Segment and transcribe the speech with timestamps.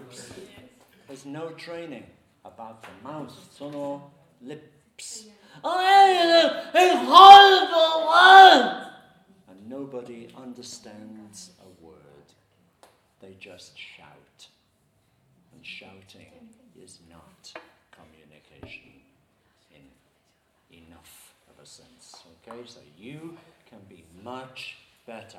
[0.00, 0.32] groups.
[1.06, 2.06] There's no training
[2.44, 4.10] about the mouth, sono,
[4.42, 5.26] lips.
[5.62, 6.00] Horrible!
[9.48, 11.96] And nobody understands a word.
[13.20, 14.48] They just shout.
[15.52, 16.48] And shouting
[16.82, 17.52] is not
[17.90, 18.92] communication
[19.74, 19.82] in
[20.86, 22.22] enough of a sense.
[22.48, 23.36] Okay, so you
[23.68, 24.76] can be much
[25.06, 25.38] better.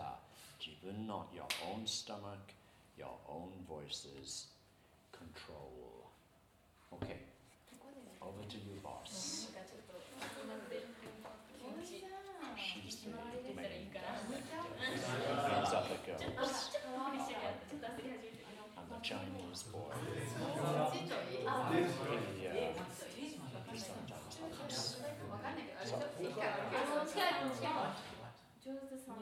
[0.84, 2.54] Even not your own stomach,
[3.01, 4.47] your own voices,
[5.12, 6.11] control.
[6.95, 7.19] Okay,
[8.23, 9.48] over to you, boss.
[12.57, 13.11] She's the
[13.55, 13.91] main
[14.93, 15.05] These
[15.75, 16.23] other girls.
[18.77, 19.93] And the Chinese boy.
[20.93, 21.11] He,
[21.47, 21.73] uh,
[23.73, 24.35] he sometimes
[24.69, 24.97] helps.
[25.85, 25.97] So,
[28.66, 29.16] 上手さん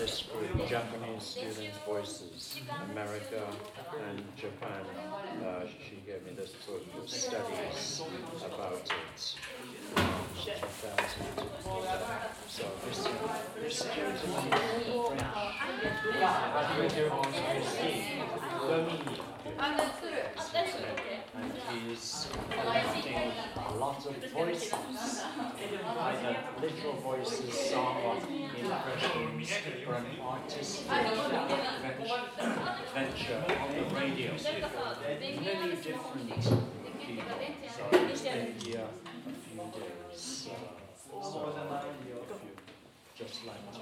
[0.00, 2.58] this group, Japanese Students' Voices,
[2.90, 3.44] America
[4.08, 4.82] and Japan.
[5.44, 8.00] Uh, she gave me this book of studies
[8.42, 9.34] about it.
[10.42, 10.70] 2000.
[12.48, 13.06] So this is
[20.50, 20.70] French.
[21.34, 22.26] And he's
[23.94, 24.72] collecting a lot of voices,
[26.00, 29.52] either literal voices, song, or impressions
[29.84, 30.82] from artists,
[32.94, 34.32] venture on the radio.
[35.02, 37.38] Many different people.
[37.76, 40.48] So it's here a few days.
[40.50, 40.56] Uh,
[41.22, 42.19] so if you
[43.20, 43.80] just like to.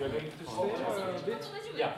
[0.00, 1.46] You're going to stay uh, a bit?
[1.76, 1.92] Yeah.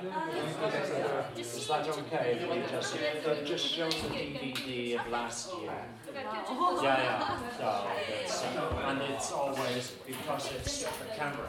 [1.39, 3.97] Is that okay if we just, they've just shown the
[4.41, 5.73] DVD of last year?
[6.15, 6.23] Yeah,
[6.83, 7.39] yeah.
[7.59, 7.87] So
[8.23, 11.49] it's, uh, and it's always because it's the camera.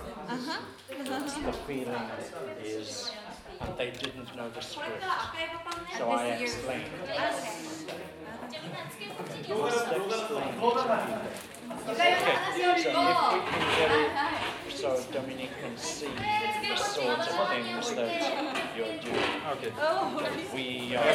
[0.97, 2.09] The feeling
[2.63, 3.11] is,
[3.59, 5.03] and they didn't know the script,
[5.97, 6.85] so I explained.
[7.07, 7.87] Must.
[11.89, 12.15] Okay,
[12.53, 14.46] so if we can get it,
[14.77, 19.41] so Dominique can see the sort of things that you're doing.
[19.53, 19.71] Okay.
[20.53, 21.03] We are.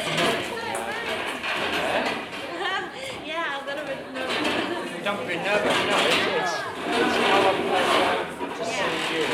[3.24, 5.04] Yeah, a little bit nervous.
[5.04, 6.52] Don't be nervous, no, it's, it's,
[6.86, 8.16] it's our pleasure
[8.56, 9.24] to see you.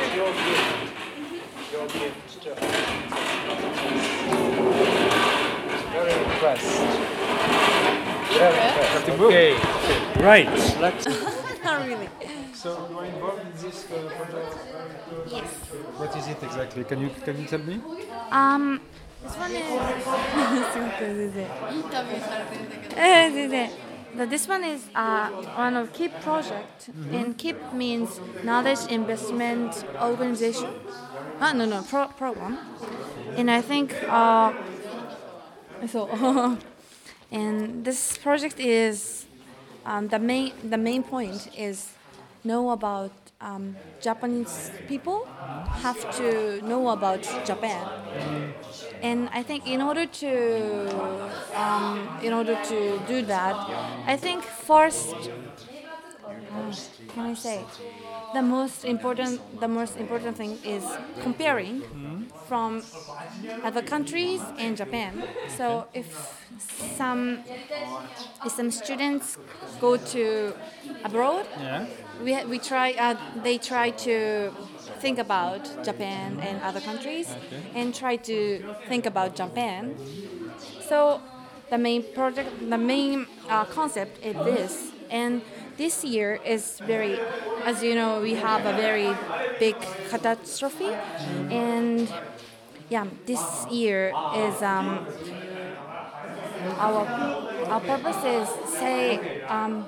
[0.00, 2.58] It's your gift, your gift to us.
[5.92, 6.80] Very impressed.
[8.32, 9.08] Very impressed.
[9.20, 9.50] Okay.
[10.22, 10.48] Right,
[10.80, 11.04] let's.
[11.64, 12.08] not really.
[12.54, 14.56] So you are involved in this uh, project?
[15.28, 15.50] Yes.
[15.96, 16.84] What is it exactly?
[16.84, 17.80] Can you can you tell me?
[18.30, 18.80] Um,
[19.22, 19.64] this one is.
[24.30, 27.16] this one is uh, one of KEEP project, mm -hmm.
[27.18, 30.70] and KEEP means Knowledge Investment Organization.
[31.40, 32.58] Ah, no, no, pro program.
[33.38, 34.52] And I think uh,
[35.92, 36.08] so.
[37.34, 39.26] and this project is
[39.84, 41.92] um, the main the main point is
[42.44, 45.28] know about um, Japanese people
[45.84, 47.90] have to know about Japan.
[49.02, 53.64] And I think in order to um, in order to do that,
[54.06, 55.30] I think first,
[56.50, 56.74] uh,
[57.08, 57.66] can I say,
[58.32, 61.84] the most important the most important thing is comparing
[62.46, 62.84] from
[63.62, 65.24] other countries and Japan.
[65.46, 67.44] So if some
[68.44, 69.38] if some students
[69.78, 70.54] go to
[71.04, 71.86] abroad, Yeah.
[72.18, 74.52] we, we try uh, they try to
[75.00, 77.36] think about Japan and other countries
[77.74, 79.94] and try to think about Japan.
[80.78, 81.22] So
[81.70, 85.42] the main project, the main uh, concept is this, and
[85.76, 87.22] this year is very,
[87.64, 89.18] as you know, we have a very
[89.58, 90.98] big catastrophe,
[91.50, 92.12] and
[92.90, 95.06] yeah, this year is um,
[96.78, 97.06] our
[97.68, 98.48] our purpose is
[98.78, 99.84] say um,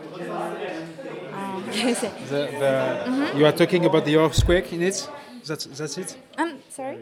[1.33, 5.09] um, The, the, You are talking about the earthquake in it?
[5.47, 6.17] That's, that's it?
[6.39, 6.99] um Sorry.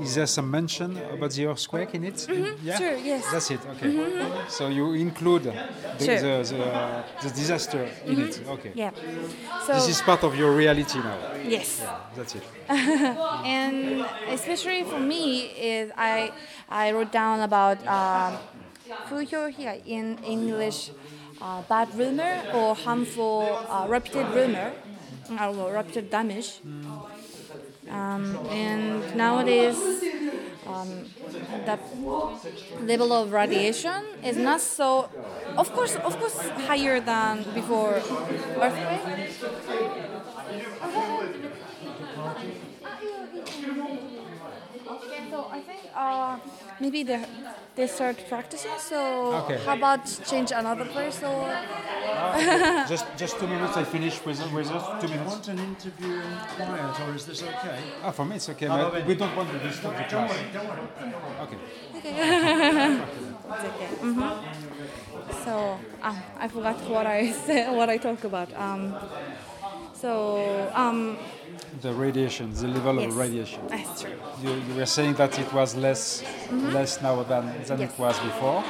[0.00, 2.28] Is there some mention about the earthquake in it?
[2.62, 2.78] Yeah.
[2.78, 2.96] Sure.
[2.96, 3.24] Yes.
[3.32, 3.60] That's it.
[3.72, 3.90] Okay.
[4.48, 5.52] So you include the
[6.04, 6.20] Sure.
[6.20, 8.40] the, the, uh, the disaster in it.
[8.48, 8.72] Okay.
[8.76, 8.92] Yeah.
[9.66, 11.18] So This is part of your reality now.
[11.44, 11.82] yes.
[12.14, 12.44] That's it.
[12.68, 16.30] and especially for me is I
[16.68, 18.38] I wrote down about um,
[19.86, 20.90] in English,
[21.42, 24.72] uh, bad rumor or harmful uh, repeated rumor,
[25.30, 26.60] uh, or repeated damage.
[27.90, 29.76] Um, and nowadays,
[30.66, 31.04] um,
[31.64, 31.78] the
[32.80, 35.08] level of radiation is not so,
[35.56, 37.94] of course, of course, higher than before
[38.60, 39.00] earthquake.
[45.30, 46.38] So I think uh,
[46.80, 47.24] maybe they
[47.76, 48.78] they start practicing.
[48.78, 48.98] So
[49.44, 49.58] Okay.
[49.66, 51.58] how about change another place or
[52.88, 53.76] just just two minutes.
[53.76, 54.84] I finish with with us.
[55.00, 55.28] Two minutes.
[55.30, 57.78] Want an interview in quiet, or is this okay?
[58.02, 58.68] Ah, for me it's okay.
[59.06, 60.10] We don't want to disturb the class.
[60.10, 60.46] Don't worry.
[60.52, 60.88] Don't worry.
[61.44, 61.58] Okay.
[61.96, 62.12] Okay.
[63.54, 63.90] it's okay.
[64.00, 64.28] hmm
[65.44, 68.48] So ah, I forgot what I said, what I talked about.
[68.56, 68.96] Um,
[70.00, 71.16] so um,
[71.82, 73.60] The radiation, the level yes, of radiation.
[73.68, 74.14] That's true.
[74.42, 76.22] You, you were saying that it was less
[76.76, 77.92] less now than than Yes.
[77.92, 78.60] it was before.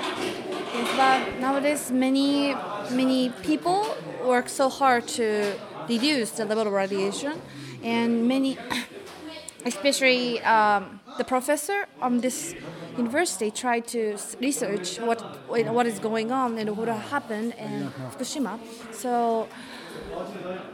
[0.74, 2.54] Yes, but nowadays many
[2.90, 3.80] many people
[4.24, 5.54] work so hard to
[5.88, 7.34] reduce the level of radiation,
[7.82, 8.58] and many,
[9.64, 12.54] especially um, the professor on this
[12.96, 14.00] university, try to
[14.40, 18.58] research what what is going on and what happened in Fukushima.
[18.92, 19.48] So.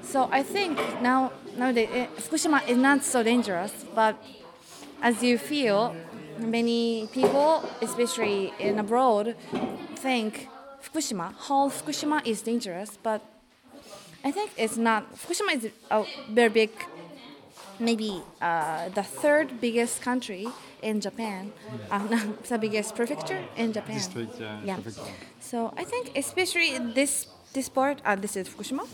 [0.03, 4.17] So I think now nowadays eh, Fukushima is not so dangerous, but
[5.03, 5.95] as you feel,
[6.39, 9.37] many people, especially in abroad,
[9.97, 10.49] think
[10.83, 13.23] Fukushima, whole Fukushima is dangerous, but
[14.25, 15.15] I think it's not.
[15.15, 16.71] Fukushima is a very big,
[17.79, 20.47] maybe uh, the third biggest country
[20.83, 21.53] in Japan,
[21.91, 22.19] uh, no,
[22.49, 23.97] the biggest prefecture in Japan.
[23.97, 24.79] District, yeah.
[25.41, 28.85] So I think especially this this part, uh, this is Fukushima.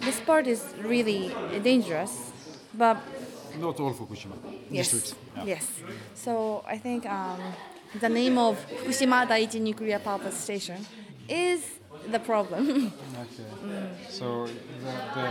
[0.00, 1.32] This part is really
[1.62, 2.30] dangerous,
[2.74, 2.98] but
[3.58, 4.36] Not all Fukushima
[4.70, 5.14] yes, districts.
[5.36, 5.44] Yeah.
[5.54, 5.66] yes.
[6.14, 7.40] So I think um,
[7.98, 8.54] the name of
[8.84, 10.86] Fukushima Daiichi Nuclear Power Station
[11.28, 11.60] is
[12.12, 12.92] the problem.
[13.20, 13.48] Okay.
[14.08, 15.26] So the, the,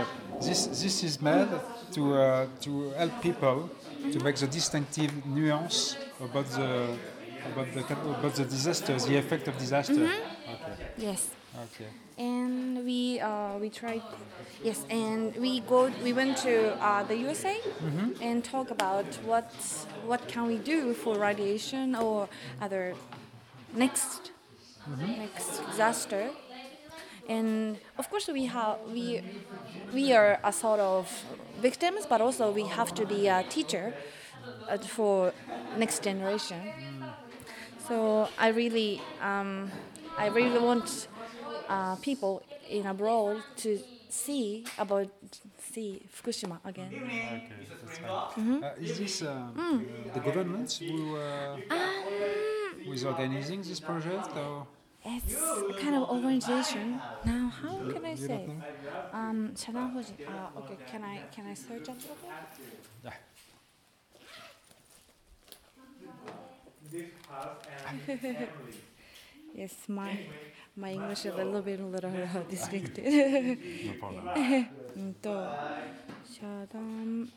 [0.46, 1.48] this this is made
[1.92, 3.68] to uh, to help people
[4.12, 6.70] to make the distinctive nuance about the
[7.50, 7.82] about the
[8.18, 10.04] about the disaster, the effect of disaster.
[10.04, 10.86] Okay.
[10.98, 11.30] yes.
[11.56, 11.86] Okay.
[12.16, 14.02] And we uh, we tried,
[14.62, 17.56] yes, and we go we went to uh, the USA
[18.20, 19.50] and talk about what
[20.06, 22.28] what can we do for radiation or
[22.60, 22.94] other
[23.74, 24.30] next
[24.98, 26.30] next disaster.
[27.28, 29.22] And of course, we have we
[29.92, 31.08] we are a sort of
[31.60, 33.92] victims, but also we have to be a teacher
[34.68, 35.32] uh, for
[35.76, 36.60] next generation.
[37.88, 39.70] So I really, um,
[40.16, 41.08] I really want
[41.70, 43.78] uh, people in abroad to
[44.08, 45.08] see about
[45.72, 46.90] see Fukushima again.
[46.92, 47.52] Okay.
[47.84, 48.64] That's fine.
[48.64, 49.48] Uh, is this uh,
[50.14, 51.56] the government who uh,
[52.84, 54.66] who is organizing this project or?
[55.02, 57.00] It's a kind of organization.
[57.24, 58.44] Now, how can I say?
[59.14, 62.58] Um, Uh, okay, can I can I search up for that?
[63.04, 63.14] Yeah.
[69.54, 70.16] Yes, my
[70.75, 73.05] my English is a little bit a little uh, distracted.
[73.05, 74.69] No problem.
[74.95, 75.29] うんと、
[76.23, 77.27] 遮断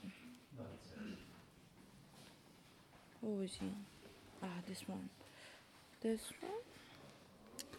[3.20, 3.88] 法人。
[4.40, 5.08] Ah, this one.
[6.00, 6.52] This one?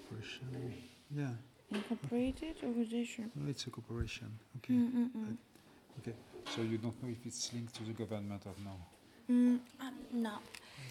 [0.10, 0.74] Corporation.
[1.15, 1.31] Yeah,
[1.72, 3.31] Incorporated organization.
[3.36, 4.27] no, it's a corporation.
[4.58, 4.74] Okay.
[4.74, 5.38] Mm-mm-mm.
[6.00, 6.13] Okay.
[6.53, 8.75] So you don't know if it's linked to the government or no?
[9.29, 10.39] Mm, uh, no.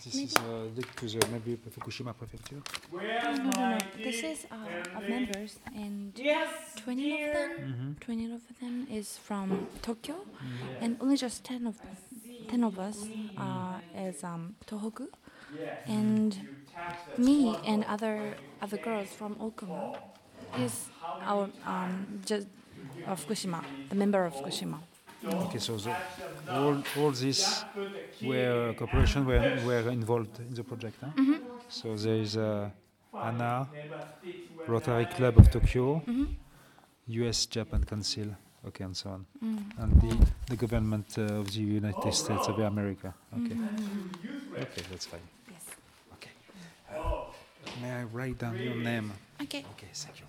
[0.03, 0.41] This Maybe- is uh,
[0.75, 2.61] linked to the maybe Fukushima prefecture.
[2.91, 3.77] No, no, no.
[4.03, 6.13] This is uh, of members, and
[6.83, 10.15] 20 of them, 20 of them is from Tokyo,
[10.81, 11.75] and only just 10 of
[12.49, 13.05] 10 of us
[13.37, 15.07] uh, is um, Tohoku,
[15.87, 16.37] and
[17.17, 19.97] me and other other girls from Okuma
[20.59, 20.87] is
[21.21, 22.47] our um, just
[23.07, 24.79] of Fukushima, the member of Fukushima.
[25.25, 25.95] Okay, so the,
[26.49, 27.63] all all these
[28.21, 30.97] were corporation were, were involved in the project.
[31.01, 31.11] Huh?
[31.69, 32.69] So there is uh,
[33.13, 33.67] ANA,
[34.67, 36.01] Rotary Club of Tokyo,
[37.07, 37.45] U.S.
[37.45, 38.27] Japan Council,
[38.67, 39.25] okay, and so on,
[39.77, 43.13] and the, the government uh, of the United States of America.
[43.33, 43.55] Okay,
[44.59, 45.21] okay, that's fine.
[45.49, 45.63] Yes.
[46.15, 46.31] Okay,
[46.95, 47.25] uh,
[47.81, 49.11] may I write down your name?
[49.41, 49.59] Okay.
[49.75, 50.25] Okay, thank you.